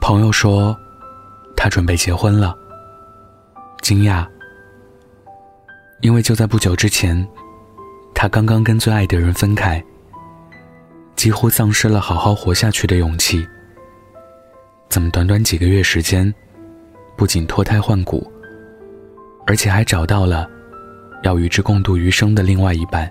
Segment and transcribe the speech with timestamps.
[0.00, 0.76] 朋友说，
[1.56, 2.56] 他准备结婚了。
[3.82, 4.26] 惊讶，
[6.00, 7.26] 因为就在不久之前，
[8.14, 9.82] 他刚刚跟最爱的人分开，
[11.14, 13.46] 几乎丧失了好好活下去的勇气。
[14.88, 16.32] 怎么短短几个月时间，
[17.16, 18.30] 不仅脱胎换骨，
[19.46, 20.48] 而且还找到了
[21.22, 23.10] 要与之共度余生的另外一半？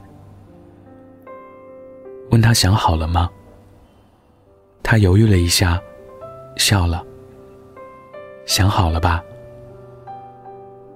[2.32, 3.30] 问他想好了吗？
[4.84, 5.80] 他犹豫了一下，
[6.58, 7.04] 笑了。
[8.46, 9.24] 想好了吧？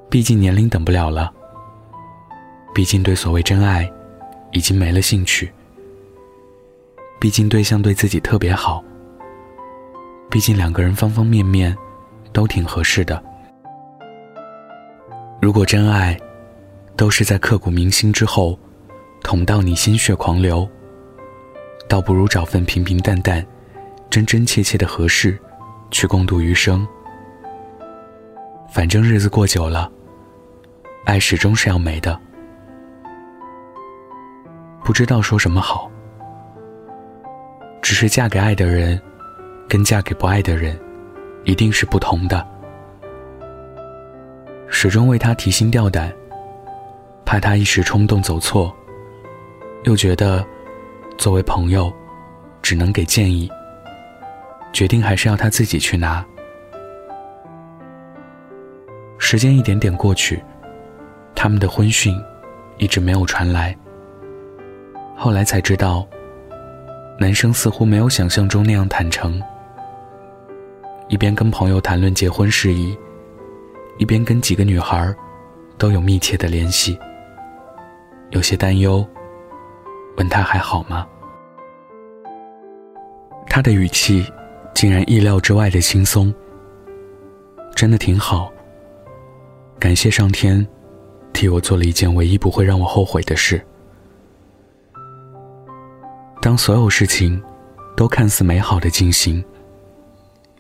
[0.10, 1.32] 毕竟年龄等不了了。
[2.74, 3.92] 毕竟对所谓真爱，
[4.52, 5.52] 已经没了兴趣。
[7.20, 8.84] 毕竟对象对自己特别好。
[10.30, 11.76] 毕竟两个人方方面面，
[12.32, 13.22] 都挺合适的。
[15.42, 16.18] 如果真爱，
[16.96, 18.58] 都是在刻骨铭心之后，
[19.24, 20.70] 捅到你心血狂流，
[21.88, 23.46] 倒不如找份平平淡淡、
[24.10, 25.38] 真真切切的合适，
[25.92, 26.88] 去共度余生。
[28.74, 29.92] 反正日子过久了，
[31.06, 32.20] 爱始终是要没的。
[34.84, 35.90] 不知道说什么好，
[37.82, 39.00] 只是嫁给爱的人。
[39.68, 40.76] 跟嫁给不爱的人，
[41.44, 42.44] 一定是不同的。
[44.68, 46.12] 始终为他提心吊胆，
[47.24, 48.76] 怕他一时冲动走错，
[49.84, 50.44] 又觉得
[51.20, 51.94] 作为朋友，
[52.64, 53.48] 只能给建议。
[54.72, 56.26] 决定还是要他自己去拿。
[59.18, 60.42] 时间一点点过去，
[61.36, 62.16] 他们的婚讯
[62.78, 63.76] 一直没有传来。
[65.16, 66.08] 后来才知道，
[67.20, 69.42] 男生似乎没有想象中那样坦诚。
[71.10, 72.98] 一边跟朋友谈论结婚事宜，
[73.98, 75.14] 一边跟几个女孩
[75.78, 76.98] 都有密切的联系。
[78.30, 79.06] 有些担忧，
[80.18, 81.06] 问他还好吗？
[83.48, 84.26] 他的语气
[84.74, 86.34] 竟然意料之外的轻松。
[87.76, 88.52] 真的挺好。
[89.80, 90.66] 感谢上天，
[91.32, 93.62] 替我做了一件唯一不会让我后悔的事。
[96.42, 97.42] 当所有事情
[97.96, 99.44] 都看似美好的进行。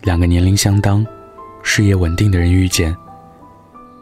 [0.01, 1.05] 两个年龄相当、
[1.61, 2.95] 事业稳定的人遇见，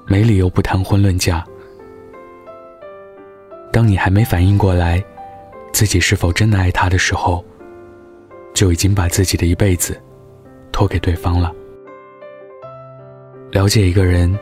[0.06, 1.44] 没理由不谈婚论嫁。
[3.74, 5.04] 当你还没反应过来，
[5.74, 7.44] 自己是否真的爱他的时候，
[8.58, 9.96] 就已经把自己的一辈子
[10.72, 11.54] 托给对方了。
[13.52, 14.36] 了解一个人，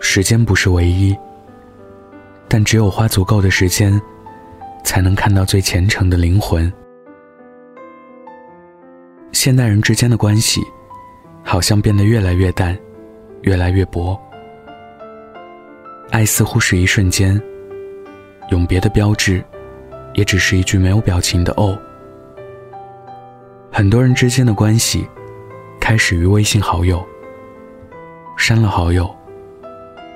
[0.00, 1.14] 时间不是唯一，
[2.48, 4.00] 但只有花足够的时间，
[4.82, 6.72] 才能看到最虔诚的灵魂。
[9.32, 10.62] 现代人之间的关系，
[11.44, 12.74] 好像变得越来越淡，
[13.42, 14.18] 越来越薄。
[16.12, 17.38] 爱似乎是一瞬间，
[18.52, 19.44] 永别的标志，
[20.14, 21.78] 也只是一句没有表情的“哦”。
[23.78, 25.06] 很多人之间的关系，
[25.78, 27.00] 开始于微信好友，
[28.36, 29.08] 删了好友，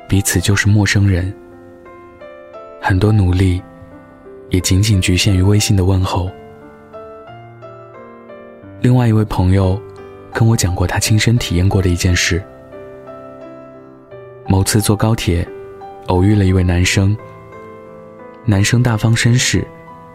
[0.08, 1.32] 彼此就是陌生人。
[2.80, 3.62] 很多努力，
[4.50, 6.28] 也仅仅局限于微信的问候。
[8.80, 9.80] 另外一位朋友
[10.32, 12.42] 跟我讲过他亲身体验过的一件事。
[14.48, 15.46] 某次坐高铁，
[16.08, 17.16] 偶遇了一位男生。
[18.44, 19.64] 男生大方绅士，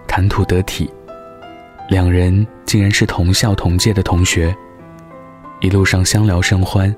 [0.06, 0.92] 谈吐得体，
[1.88, 4.56] 两人竟然是同校同届的同学。
[5.62, 6.94] 一路上相聊甚欢。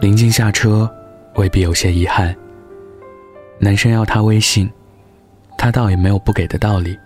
[0.00, 0.90] 临近下车，
[1.36, 2.34] 未必有些遗憾。
[3.58, 4.70] 男生要他微信，
[5.56, 6.98] 他倒也没有不给的道理。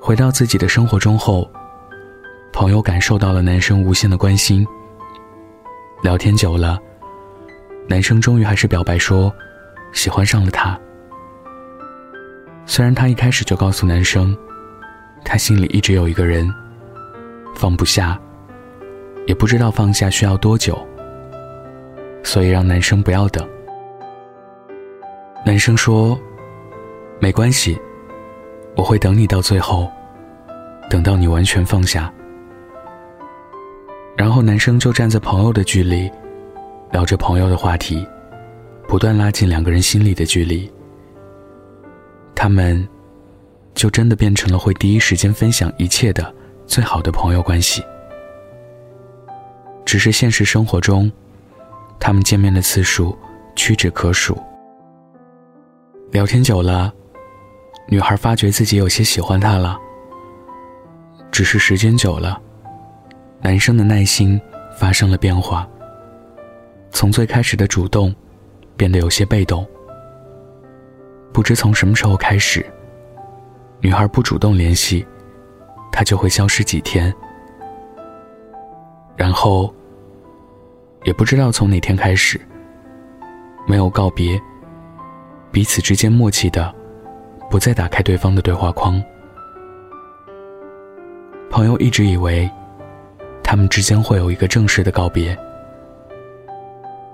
[0.00, 1.50] 回到自己的生活中后，
[2.52, 4.66] 朋友感受到了男生无限的关心。
[6.02, 6.78] 聊天久了，
[7.88, 9.32] 男生终于还是表白说，
[9.92, 10.78] 喜欢上了他。
[12.74, 14.34] 虽然他一开始就告诉男生，
[15.26, 16.50] 他心里一直有一个人，
[17.54, 18.18] 放不下，
[19.26, 20.74] 也不知道放下需要多久，
[22.22, 23.46] 所以让男生不要等。
[25.44, 26.18] 男生说，
[27.20, 27.78] 没关系。
[28.74, 29.86] 我会等你到最后，
[30.88, 32.10] 等到你完全放下。
[34.16, 36.10] 然后男生就站在朋友的距离，
[36.90, 38.08] 聊着朋友的话题，
[38.88, 40.72] 不断拉近两个人心里的距离。
[42.34, 42.86] 他们，
[43.74, 46.34] 就真的变成了会第一时间分享一切的
[46.66, 47.82] 最好的朋友关系。
[49.84, 51.10] 只是现实生活中，
[52.00, 53.16] 他们见面的次数
[53.54, 54.36] 屈指可数。
[56.10, 56.92] 聊天久了。
[57.88, 59.76] 女孩发觉自己有些喜欢他了，
[61.32, 62.40] 只是时间久了，
[63.40, 64.40] 男生的耐心
[64.78, 65.68] 发生了变化。
[66.90, 68.14] 从最开始的主动，
[68.76, 69.66] 变得有些被动。
[71.32, 72.64] 不知从什么时候开始，
[73.80, 75.06] 女孩不主动联系，
[75.90, 77.12] 他就会消失几天。
[79.16, 79.72] 然后，
[81.04, 82.40] 也不知道从哪天开始，
[83.66, 84.40] 没有告别，
[85.50, 86.74] 彼此之间默契的，
[87.50, 89.02] 不再打开对方的对话框。
[91.50, 92.50] 朋友一直以为，
[93.42, 95.36] 他们之间会有一个正式的告别，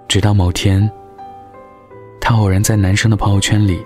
[0.06, 0.90] 直到某天，
[2.20, 3.84] 他偶然在男生的朋友圈里，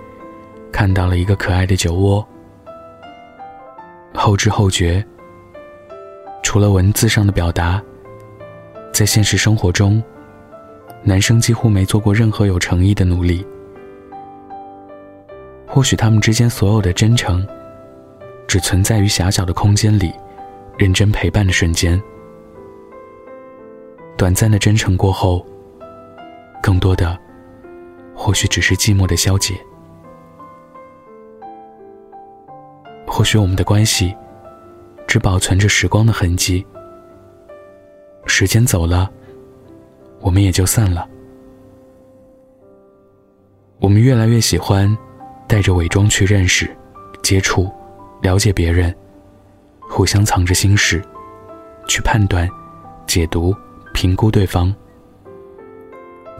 [0.83, 2.27] 看到了一个可爱的酒窝。
[4.13, 5.01] 后知后觉，
[6.43, 7.81] 除了文字上的表达，
[8.93, 10.03] 在现实生活中，
[11.05, 13.47] 男生几乎没做过任何有诚意的努力。
[15.69, 17.47] 或许他们之间所有的真诚，
[18.49, 20.13] 只存在于狭小的空间里，
[20.77, 22.03] 认真陪伴的瞬间。
[24.19, 25.47] 短暂的真诚过后，
[26.61, 27.17] 更多的，
[28.17, 29.55] 或许只是寂寞的消解。
[33.23, 34.13] 或许我们的关系，
[35.07, 36.67] 只保存着时光的痕迹。
[38.27, 39.09] 时间走了，
[40.19, 41.09] 我们也就散了。
[43.79, 44.99] 我们越来越喜欢
[45.47, 46.69] 带着伪装去认识、
[47.23, 47.71] 接触、
[48.23, 48.93] 了解别人，
[49.83, 51.01] 互相藏着心事，
[51.87, 52.51] 去判断、
[53.07, 53.55] 解读、
[53.95, 54.75] 评估对方。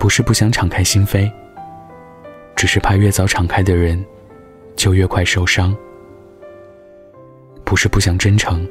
[0.01, 1.31] 不是不想敞开心扉，
[2.57, 4.05] 只是怕越早敞开的人，
[4.75, 5.73] 就越快受伤。
[7.65, 8.67] 不是不想真诚，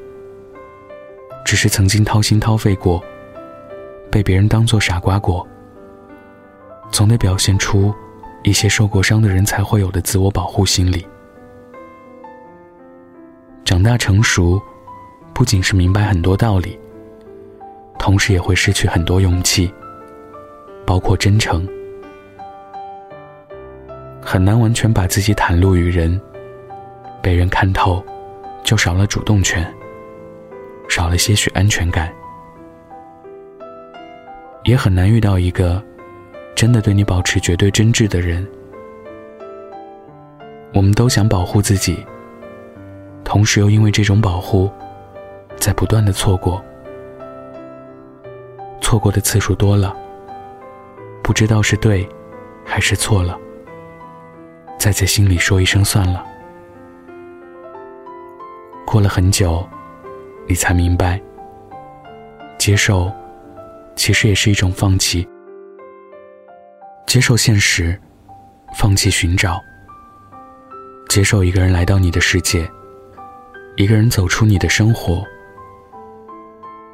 [1.44, 3.04] 只是曾经掏心掏肺过，
[4.12, 5.48] 被别人当做傻瓜过，
[6.92, 7.94] 总得表现出
[8.44, 11.06] 一些受过伤的人才会有的自我保护心理。
[13.64, 14.62] 长大成熟，
[15.34, 16.78] 不仅是明白很多道理，
[17.98, 19.74] 同时也会失去很多勇气，
[20.86, 21.68] 包括真诚，
[24.22, 26.20] 很难完全把自己袒露于人，
[27.22, 28.04] 被人看透。
[28.64, 29.66] 就少了主动权，
[30.88, 32.14] 少了些许安全感，
[34.64, 35.84] 也很难遇到一个
[36.56, 38.48] 真的对你保持绝对真挚的人。
[40.74, 42.06] 我们都想保护自己，
[43.26, 44.72] 同时又因为这种保护，
[45.58, 46.64] 在不断的错过，
[48.80, 49.94] 错过的次数多了，
[51.22, 52.08] 不知道是对
[52.64, 53.38] 还是错了，
[54.80, 56.26] 再在心里说一声算了。
[58.92, 59.66] 过了很久，
[60.50, 61.18] 你才明白，
[62.58, 63.10] 接受
[63.96, 65.26] 其实也是一种放弃。
[67.08, 67.98] 接受现实，
[68.76, 69.62] 放弃寻找。
[71.08, 72.70] 接受一个人来到你的世界，
[73.78, 75.24] 一个人走出你的生活。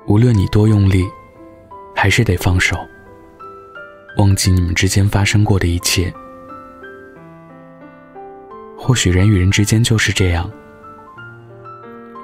[0.06, 1.04] 无论你多用力，
[1.96, 2.78] 还是得放手，
[4.20, 6.14] 忘记你们之间发生过的一切。
[8.78, 10.48] 或许人与人之间就是这样。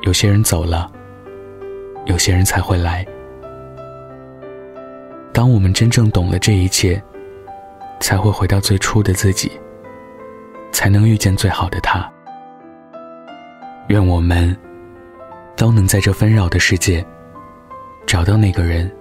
[0.04, 0.92] 有些人走了，
[2.08, 3.06] 有些人才会来。
[5.32, 7.02] 当我们真正懂了这一切，
[8.02, 9.50] 才会回到最初的自己，
[10.74, 12.12] 才能遇见最好的他。
[13.88, 14.54] 愿我们
[15.56, 17.04] 都能在这纷扰的世界，
[18.06, 18.92] 找到那个人，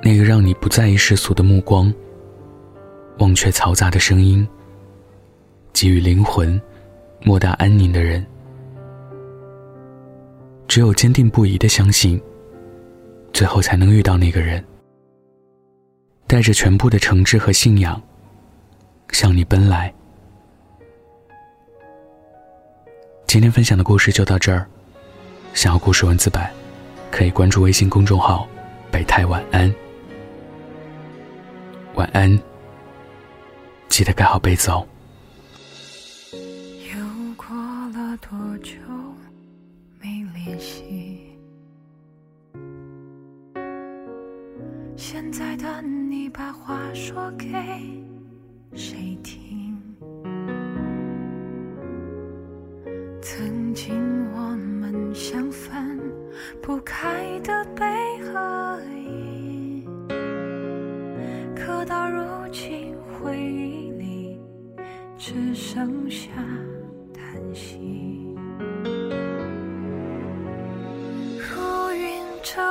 [0.00, 1.92] 那个让你不在意世俗的目光，
[3.18, 4.46] 忘却嘈杂的声音，
[5.72, 6.60] 给予灵魂
[7.24, 8.24] 莫大安宁的人。
[10.68, 12.20] 只有坚定不移的相信，
[13.32, 14.62] 最后才能遇到那个人。
[16.26, 18.00] 带着全部的诚挚和信仰，
[19.12, 19.92] 向你奔来。
[23.26, 24.66] 今天分享的故事就到这儿。
[25.54, 26.52] 想要故事文字版，
[27.10, 28.46] 可以关注微信公众号
[28.92, 29.74] “北太晚安”。
[31.96, 32.38] 晚安，
[33.88, 34.86] 记得盖好被子哦。
[36.32, 38.74] 又过了多久？
[44.96, 47.46] 现在的你把话说给
[48.74, 49.76] 谁听？
[53.20, 53.94] 曾经
[54.32, 55.98] 我们像分
[56.62, 57.84] 不开的悲
[58.22, 59.86] 和喜，
[61.54, 64.40] 可到如今回忆里
[65.16, 66.30] 只剩下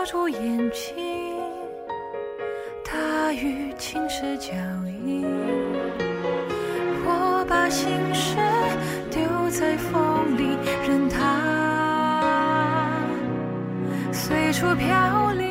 [0.09, 0.95] 住眼睛。
[2.81, 4.53] 大雨侵蚀脚
[5.05, 5.25] 印，
[7.03, 8.37] 我把心事
[9.11, 11.19] 丢在风里，任它
[14.13, 15.46] 随处飘零。